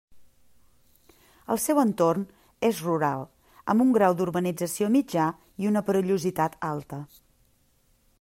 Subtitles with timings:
[1.55, 2.23] El seu entorn
[2.69, 3.25] és rural,
[3.73, 5.27] amb un grau d'urbanització mitjà
[5.65, 7.01] i una perillositat alta.